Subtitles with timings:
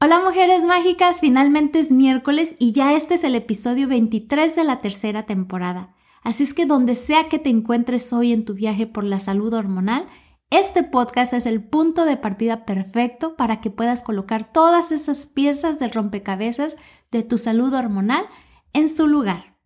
[0.00, 4.78] Hola mujeres mágicas, finalmente es miércoles y ya este es el episodio 23 de la
[4.78, 5.96] tercera temporada.
[6.22, 9.52] Así es que donde sea que te encuentres hoy en tu viaje por la salud
[9.52, 10.06] hormonal,
[10.50, 15.80] este podcast es el punto de partida perfecto para que puedas colocar todas esas piezas
[15.80, 16.76] del rompecabezas
[17.10, 18.24] de tu salud hormonal
[18.72, 19.56] en su lugar.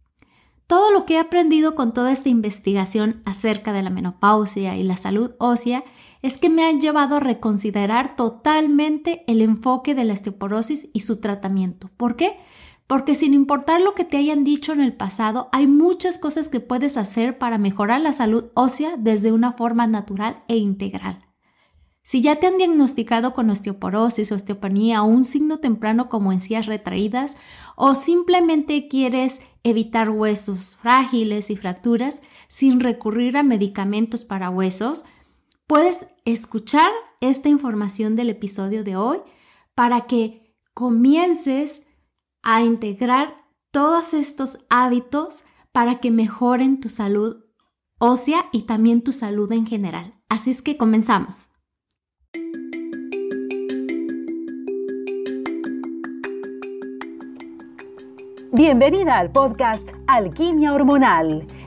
[0.66, 4.96] Todo lo que he aprendido con toda esta investigación acerca de la menopausia y la
[4.96, 5.84] salud ósea
[6.22, 11.20] es que me han llevado a reconsiderar totalmente el enfoque de la osteoporosis y su
[11.20, 11.90] tratamiento.
[11.96, 12.36] ¿Por qué?
[12.86, 16.60] Porque sin importar lo que te hayan dicho en el pasado, hay muchas cosas que
[16.60, 21.24] puedes hacer para mejorar la salud ósea desde una forma natural e integral.
[22.04, 27.36] Si ya te han diagnosticado con osteoporosis, osteopanía o un signo temprano como encías retraídas
[27.76, 35.04] o simplemente quieres evitar huesos frágiles y fracturas sin recurrir a medicamentos para huesos,
[35.72, 36.90] puedes escuchar
[37.22, 39.20] esta información del episodio de hoy
[39.74, 41.86] para que comiences
[42.42, 47.46] a integrar todos estos hábitos para que mejoren tu salud
[47.98, 50.20] ósea y también tu salud en general.
[50.28, 51.48] Así es que comenzamos.
[58.52, 61.46] Bienvenida al podcast Alquimia Hormonal.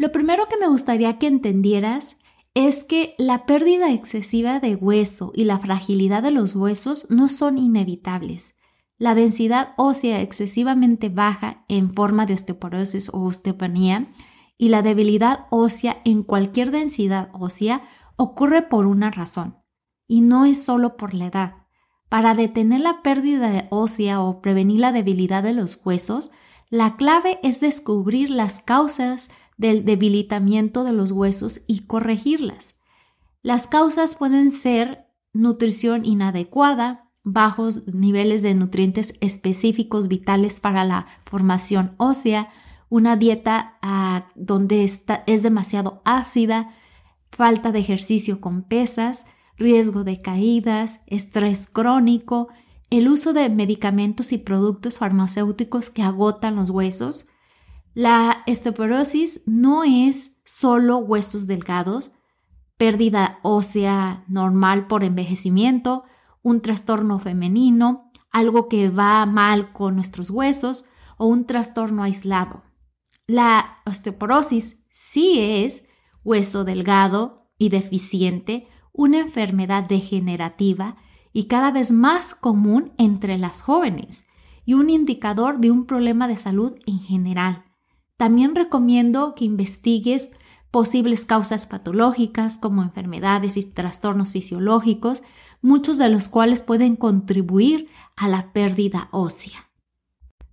[0.00, 2.16] Lo primero que me gustaría que entendieras
[2.54, 7.58] es que la pérdida excesiva de hueso y la fragilidad de los huesos no son
[7.58, 8.54] inevitables.
[8.96, 14.10] La densidad ósea excesivamente baja en forma de osteoporosis o osteopanía
[14.56, 17.82] y la debilidad ósea en cualquier densidad ósea
[18.16, 19.58] ocurre por una razón,
[20.08, 21.54] y no es solo por la edad.
[22.08, 26.30] Para detener la pérdida ósea o prevenir la debilidad de los huesos,
[26.70, 29.28] la clave es descubrir las causas
[29.60, 32.76] del debilitamiento de los huesos y corregirlas.
[33.42, 41.94] Las causas pueden ser nutrición inadecuada, bajos niveles de nutrientes específicos vitales para la formación
[41.98, 42.48] ósea,
[42.88, 46.74] una dieta ah, donde es demasiado ácida,
[47.30, 49.26] falta de ejercicio con pesas,
[49.58, 52.48] riesgo de caídas, estrés crónico,
[52.88, 57.26] el uso de medicamentos y productos farmacéuticos que agotan los huesos,
[57.94, 62.12] la osteoporosis no es solo huesos delgados,
[62.76, 66.04] pérdida ósea normal por envejecimiento,
[66.42, 70.84] un trastorno femenino, algo que va mal con nuestros huesos
[71.18, 72.62] o un trastorno aislado.
[73.26, 75.84] La osteoporosis sí es
[76.24, 80.96] hueso delgado y deficiente, una enfermedad degenerativa
[81.32, 84.26] y cada vez más común entre las jóvenes
[84.64, 87.69] y un indicador de un problema de salud en general.
[88.20, 90.28] También recomiendo que investigues
[90.70, 95.22] posibles causas patológicas como enfermedades y trastornos fisiológicos,
[95.62, 99.70] muchos de los cuales pueden contribuir a la pérdida ósea.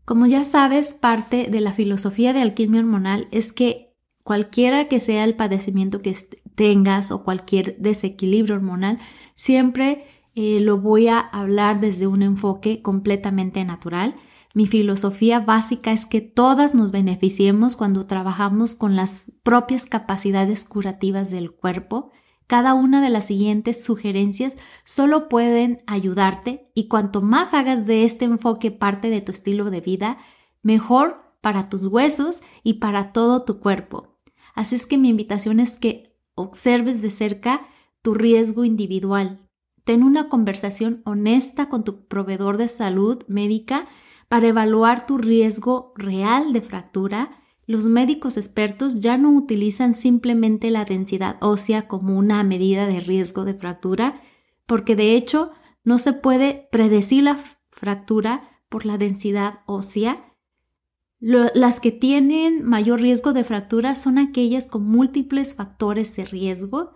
[0.05, 5.25] Como ya sabes, parte de la filosofía de alquimia hormonal es que cualquiera que sea
[5.25, 6.15] el padecimiento que
[6.55, 8.97] tengas o cualquier desequilibrio hormonal,
[9.35, 14.15] siempre eh, lo voy a hablar desde un enfoque completamente natural
[14.53, 21.29] mi filosofía básica es que todas nos beneficiemos cuando trabajamos con las propias capacidades curativas
[21.29, 22.11] del cuerpo.
[22.47, 28.25] Cada una de las siguientes sugerencias solo pueden ayudarte y cuanto más hagas de este
[28.25, 30.17] enfoque parte de tu estilo de vida,
[30.63, 34.17] mejor para tus huesos y para todo tu cuerpo.
[34.55, 37.67] Así es que mi invitación es que observes de cerca
[38.01, 39.47] tu riesgo individual.
[39.83, 43.87] Ten una conversación honesta con tu proveedor de salud médica
[44.29, 50.85] para evaluar tu riesgo real de fractura, los médicos expertos ya no utilizan simplemente la
[50.85, 54.21] densidad ósea como una medida de riesgo de fractura,
[54.65, 55.51] porque de hecho
[55.83, 57.37] no se puede predecir la
[57.71, 60.23] fractura por la densidad ósea.
[61.19, 66.93] las que tienen mayor riesgo de fractura son aquellas con múltiples factores de riesgo.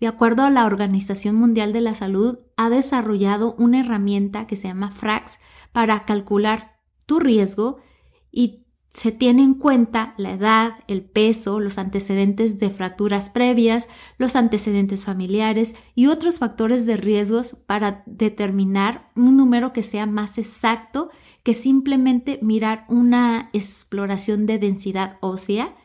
[0.00, 4.66] De acuerdo a la Organización Mundial de la Salud, ha desarrollado una herramienta que se
[4.68, 5.38] llama FRAX
[5.72, 6.76] para calcular
[7.06, 7.78] tu riesgo
[8.32, 14.34] y se tiene en cuenta la edad, el peso, los antecedentes de fracturas previas, los
[14.34, 21.10] antecedentes familiares y otros factores de riesgos para determinar un número que sea más exacto
[21.44, 25.76] que simplemente mirar una exploración de densidad ósea.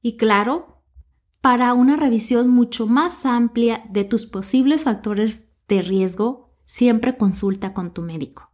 [0.00, 0.80] Y claro,
[1.40, 7.92] para una revisión mucho más amplia de tus posibles factores de riesgo, siempre consulta con
[7.92, 8.50] tu médico.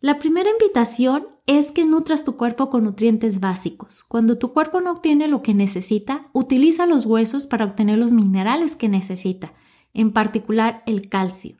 [0.00, 4.04] La primera invitación es que nutras tu cuerpo con nutrientes básicos.
[4.04, 8.76] Cuando tu cuerpo no obtiene lo que necesita, utiliza los huesos para obtener los minerales
[8.76, 9.54] que necesita,
[9.94, 11.56] en particular el calcio.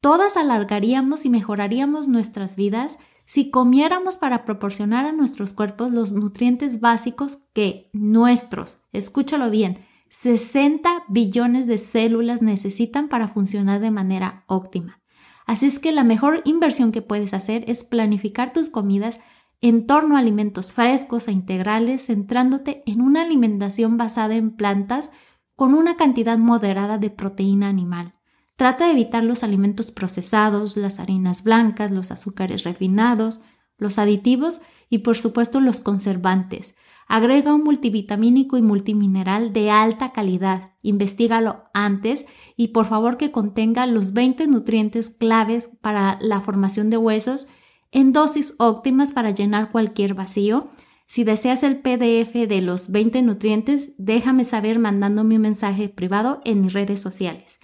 [0.00, 6.80] Todas alargaríamos y mejoraríamos nuestras vidas si comiéramos para proporcionar a nuestros cuerpos los nutrientes
[6.80, 9.78] básicos que nuestros, escúchalo bien,
[10.12, 15.00] 60 billones de células necesitan para funcionar de manera óptima.
[15.46, 19.20] Así es que la mejor inversión que puedes hacer es planificar tus comidas
[19.62, 25.12] en torno a alimentos frescos e integrales, centrándote en una alimentación basada en plantas
[25.56, 28.12] con una cantidad moderada de proteína animal.
[28.56, 33.42] Trata de evitar los alimentos procesados, las harinas blancas, los azúcares refinados,
[33.78, 34.60] los aditivos
[34.90, 36.74] y por supuesto los conservantes.
[37.08, 40.72] Agrega un multivitamínico y multimineral de alta calidad.
[40.82, 42.26] Investígalo antes
[42.56, 47.48] y por favor que contenga los 20 nutrientes claves para la formación de huesos
[47.90, 50.70] en dosis óptimas para llenar cualquier vacío.
[51.06, 56.62] Si deseas el PDF de los 20 nutrientes, déjame saber mandándome un mensaje privado en
[56.62, 57.60] mis redes sociales.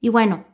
[0.00, 0.44] Y bueno,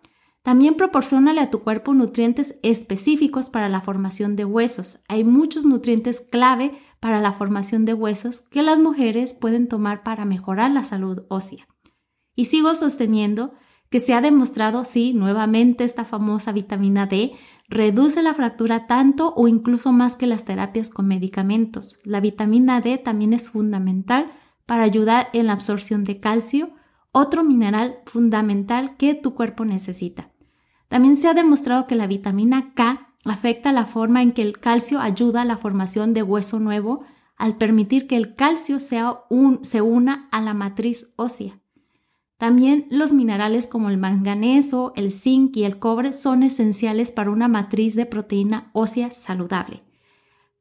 [0.42, 4.98] también proporcionale a tu cuerpo nutrientes específicos para la formación de huesos.
[5.08, 6.72] Hay muchos nutrientes clave
[7.04, 11.68] para la formación de huesos que las mujeres pueden tomar para mejorar la salud ósea.
[12.34, 13.52] Y sigo sosteniendo
[13.90, 17.32] que se ha demostrado, sí, nuevamente esta famosa vitamina D
[17.68, 21.98] reduce la fractura tanto o incluso más que las terapias con medicamentos.
[22.04, 24.32] La vitamina D también es fundamental
[24.64, 26.70] para ayudar en la absorción de calcio,
[27.12, 30.30] otro mineral fundamental que tu cuerpo necesita.
[30.88, 35.00] También se ha demostrado que la vitamina K afecta la forma en que el calcio
[35.00, 37.04] ayuda a la formación de hueso nuevo
[37.36, 39.02] al permitir que el calcio se
[39.82, 41.60] una a la matriz ósea.
[42.36, 47.48] También los minerales como el manganeso, el zinc y el cobre son esenciales para una
[47.48, 49.82] matriz de proteína ósea saludable.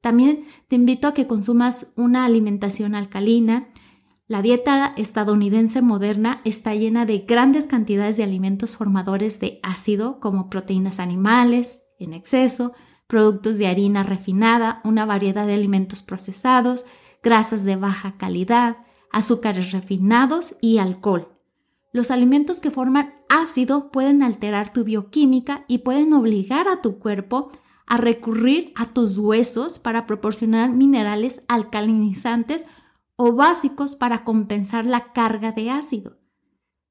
[0.01, 3.69] También te invito a que consumas una alimentación alcalina.
[4.27, 10.50] La dieta estadounidense moderna está llena de grandes cantidades de alimentos formadores de ácido como
[10.50, 12.73] proteínas animales, en exceso,
[13.07, 16.85] productos de harina refinada, una variedad de alimentos procesados,
[17.21, 18.77] grasas de baja calidad,
[19.11, 21.29] azúcares refinados y alcohol.
[21.91, 27.51] Los alimentos que forman ácido pueden alterar tu bioquímica y pueden obligar a tu cuerpo
[27.85, 32.65] a recurrir a tus huesos para proporcionar minerales alcalinizantes
[33.15, 36.17] o básicos para compensar la carga de ácido.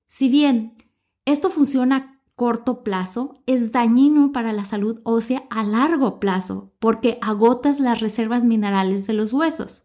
[0.07, 0.77] Si bien
[1.25, 7.81] esto funciona corto plazo es dañino para la salud ósea a largo plazo porque agotas
[7.81, 9.85] las reservas minerales de los huesos.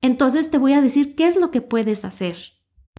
[0.00, 2.36] Entonces te voy a decir qué es lo que puedes hacer.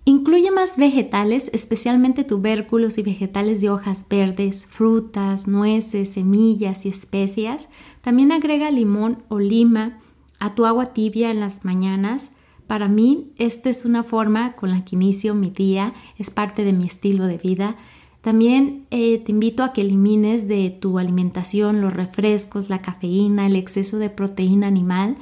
[0.06, 7.70] Incluye más vegetales, especialmente tubérculos y vegetales de hojas verdes, frutas, nueces, semillas y especias.
[8.02, 10.00] También agrega limón o lima
[10.40, 12.32] a tu agua tibia en las mañanas.
[12.68, 16.74] Para mí, esta es una forma con la que inicio mi día, es parte de
[16.74, 17.78] mi estilo de vida.
[18.24, 23.58] También eh, te invito a que elimines de tu alimentación los refrescos, la cafeína, el
[23.58, 25.18] exceso de proteína animal.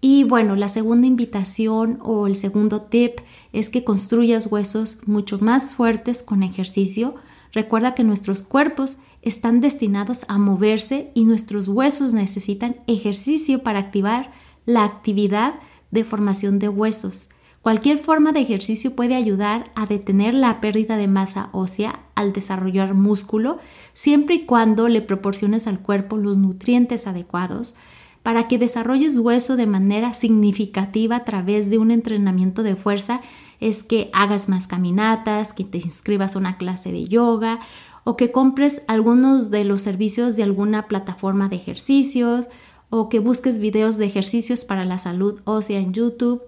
[0.00, 3.18] Y bueno, la segunda invitación o el segundo tip
[3.52, 7.16] es que construyas huesos mucho más fuertes con ejercicio.
[7.52, 14.30] Recuerda que nuestros cuerpos están destinados a moverse y nuestros huesos necesitan ejercicio para activar
[14.66, 15.54] la actividad
[15.90, 17.30] de formación de huesos.
[17.62, 22.94] Cualquier forma de ejercicio puede ayudar a detener la pérdida de masa ósea al desarrollar
[22.94, 23.58] músculo,
[23.92, 27.74] siempre y cuando le proporciones al cuerpo los nutrientes adecuados
[28.22, 33.20] para que desarrolles hueso de manera significativa a través de un entrenamiento de fuerza.
[33.60, 37.60] Es que hagas más caminatas, que te inscribas a una clase de yoga
[38.04, 42.46] o que compres algunos de los servicios de alguna plataforma de ejercicios
[42.88, 46.42] o que busques videos de ejercicios para la salud ósea en YouTube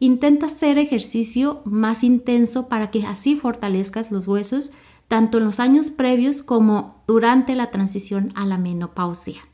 [0.00, 4.72] Intenta hacer ejercicio más intenso para que así fortalezcas los huesos
[5.08, 9.48] tanto en los años previos como durante la transición a la menopausia.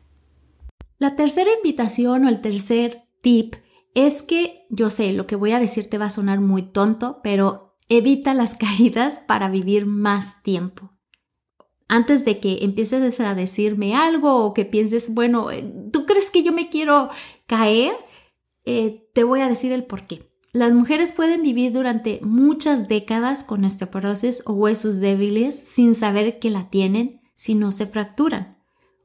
[0.99, 3.55] La tercera invitación o el tercer tip
[3.95, 7.21] es que yo sé, lo que voy a decir te va a sonar muy tonto,
[7.23, 10.91] pero evita las caídas para vivir más tiempo.
[11.87, 16.43] antes de que empieces a decirme algo o que pienses, bueno, eh, ¿tú crees que
[16.43, 17.11] yo me quiero
[17.47, 17.95] caer?
[18.65, 20.34] Eh, te voy a decir el por qué.
[20.55, 26.49] Las mujeres pueden vivir durante muchas décadas con osteoporosis o huesos débiles sin saber que
[26.49, 28.57] la tienen si no se fracturan.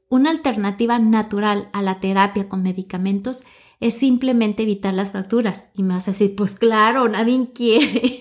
[0.08, 3.42] Una alternativa natural a la terapia con medicamentos
[3.80, 5.66] es simplemente evitar las fracturas.
[5.74, 8.20] Y me vas a decir, pues claro, nadie quiere.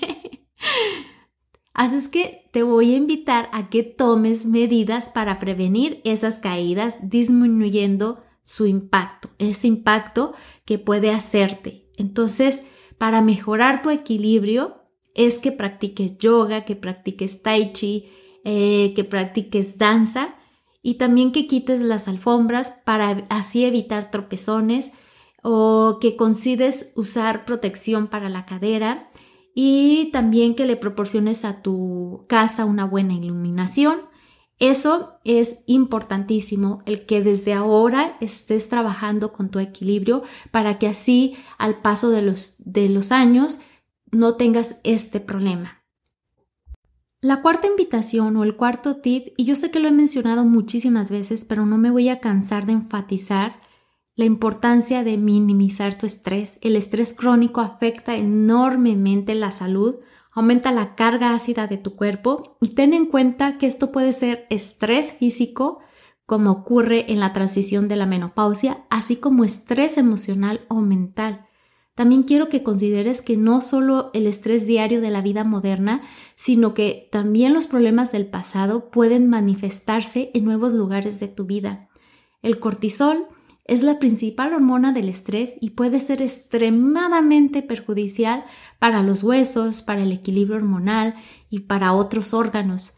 [1.75, 6.95] Así es que te voy a invitar a que tomes medidas para prevenir esas caídas,
[7.03, 10.33] disminuyendo su impacto, ese impacto
[10.65, 11.91] que puede hacerte.
[11.95, 12.63] Entonces,
[12.99, 14.75] para mejorar tu equilibrio,
[15.15, 18.09] es que practiques yoga, que practiques tai chi,
[18.43, 20.35] eh, que practiques danza
[20.83, 24.93] y también que quites las alfombras para así evitar tropezones
[25.41, 29.09] o que consides usar protección para la cadera
[29.55, 34.08] y también que le proporciones a tu casa una buena iluminación.
[34.59, 41.37] Eso es importantísimo, el que desde ahora estés trabajando con tu equilibrio para que así
[41.57, 43.61] al paso de los, de los años
[44.11, 45.83] no tengas este problema.
[47.21, 51.09] La cuarta invitación o el cuarto tip, y yo sé que lo he mencionado muchísimas
[51.09, 53.61] veces, pero no me voy a cansar de enfatizar,
[54.15, 56.57] la importancia de minimizar tu estrés.
[56.61, 59.95] El estrés crónico afecta enormemente la salud,
[60.39, 64.47] aumenta la carga ácida de tu cuerpo y ten en cuenta que esto puede ser
[64.49, 65.79] estrés físico,
[66.25, 71.45] como ocurre en la transición de la menopausia, así como estrés emocional o mental.
[71.95, 76.01] También quiero que consideres que no solo el estrés diario de la vida moderna,
[76.35, 81.89] sino que también los problemas del pasado pueden manifestarse en nuevos lugares de tu vida.
[82.41, 83.27] El cortisol
[83.65, 88.43] es la principal hormona del estrés y puede ser extremadamente perjudicial
[88.79, 91.15] para los huesos, para el equilibrio hormonal
[91.49, 92.93] y para otros órganos.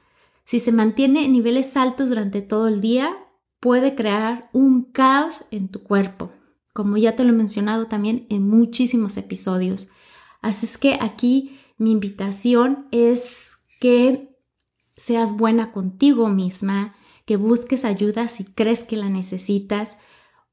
[0.45, 3.17] Si se mantiene en niveles altos durante todo el día,
[3.59, 6.31] puede crear un caos en tu cuerpo,
[6.73, 9.87] como ya te lo he mencionado también en muchísimos episodios.
[10.41, 14.37] Así es que aquí mi invitación es que
[14.95, 16.95] seas buena contigo misma,
[17.25, 19.97] que busques ayuda si crees que la necesitas,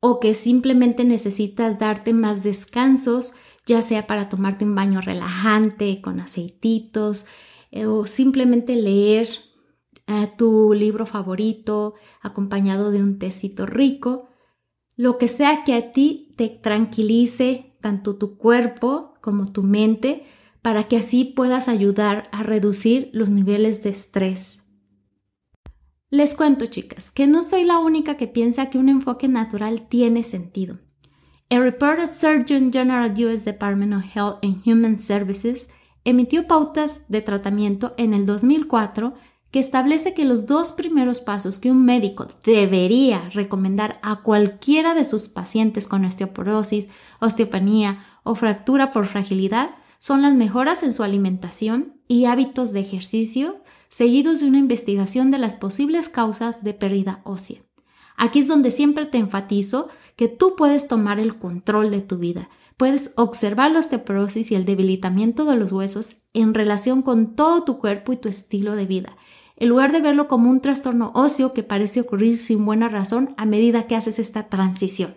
[0.01, 3.35] o que simplemente necesitas darte más descansos,
[3.69, 7.27] ya sea para tomarte un baño relajante con aceititos
[7.71, 9.29] eh, o simplemente leer
[10.07, 14.29] eh, tu libro favorito acompañado de un tecito rico,
[14.97, 20.25] lo que sea que a ti te tranquilice tanto tu cuerpo como tu mente
[20.63, 24.65] para que así puedas ayudar a reducir los niveles de estrés.
[26.11, 30.23] Les cuento, chicas, que no soy la única que piensa que un enfoque natural tiene
[30.25, 30.79] sentido.
[31.51, 35.71] El report of Surgeon General US Department of Health and Human Services
[36.05, 39.15] emitió pautas de tratamiento en el 2004
[39.51, 45.05] que establece que los dos primeros pasos que un médico debería recomendar a cualquiera de
[45.05, 51.95] sus pacientes con osteoporosis, osteopanía o fractura por fragilidad son las mejoras en su alimentación
[52.09, 57.63] y hábitos de ejercicio, seguidos de una investigación de las posibles causas de pérdida ósea.
[58.19, 59.89] Aquí es donde siempre te enfatizo
[60.19, 62.49] que tú puedes tomar el control de tu vida.
[62.77, 67.79] Puedes observar la osteoporosis y el debilitamiento de los huesos en relación con todo tu
[67.79, 69.17] cuerpo y tu estilo de vida,
[69.55, 73.47] en lugar de verlo como un trastorno óseo que parece ocurrir sin buena razón a
[73.47, 75.15] medida que haces esta transición.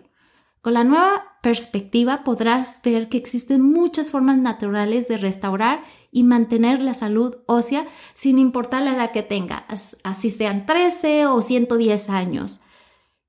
[0.60, 5.82] Con la nueva perspectiva podrás ver que existen muchas formas naturales de restaurar
[6.12, 11.42] y mantener la salud ósea sin importar la edad que tengas, así sean 13 o
[11.42, 12.60] 110 años.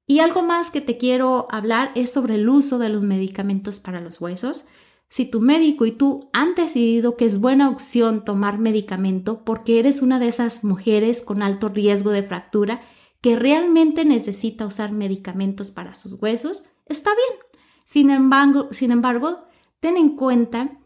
[0.06, 4.02] Y algo más que te quiero hablar es sobre el uso de los medicamentos para
[4.02, 4.66] los huesos.
[5.08, 10.02] Si tu médico y tú han decidido que es buena opción tomar medicamento porque eres
[10.02, 12.82] una de esas mujeres con alto riesgo de fractura
[13.22, 17.40] que realmente necesita usar medicamentos para sus huesos, está bien.
[17.86, 18.10] Sin
[18.92, 19.46] embargo,
[19.80, 20.80] ten en cuenta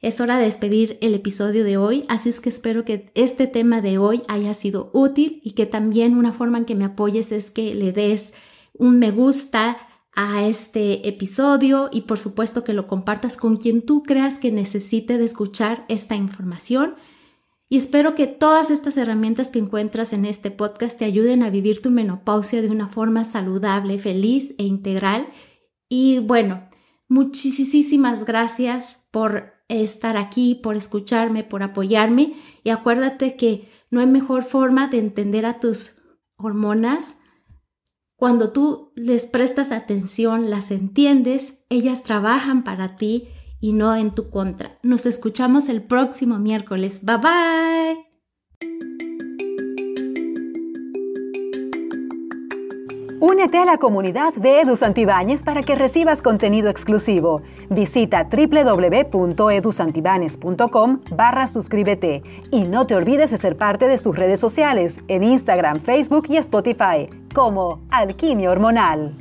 [0.00, 3.80] es hora de despedir el episodio de hoy, así es que espero que este tema
[3.80, 7.50] de hoy haya sido útil y que también una forma en que me apoyes es
[7.50, 8.34] que le des
[8.74, 9.78] un me gusta
[10.14, 15.18] a este episodio y por supuesto que lo compartas con quien tú creas que necesite
[15.18, 16.96] de escuchar esta información.
[17.68, 21.82] Y espero que todas estas herramientas que encuentras en este podcast te ayuden a vivir
[21.82, 25.26] tu menopausia de una forma saludable, feliz e integral.
[25.88, 26.68] Y bueno,
[27.08, 32.34] muchísimas gracias por estar aquí, por escucharme, por apoyarme.
[32.62, 36.02] Y acuérdate que no hay mejor forma de entender a tus
[36.36, 37.16] hormonas.
[38.14, 43.28] Cuando tú les prestas atención, las entiendes, ellas trabajan para ti
[43.66, 44.78] y no en tu contra.
[44.84, 47.00] Nos escuchamos el próximo miércoles.
[47.02, 47.96] Bye bye.
[53.18, 57.42] Únete a la comunidad de Edu Santibáñez para que recibas contenido exclusivo.
[57.68, 65.00] Visita www.edusantibanes.com barra suscríbete y no te olvides de ser parte de sus redes sociales
[65.08, 69.16] en Instagram, Facebook y Spotify como Alquimia Hormonal.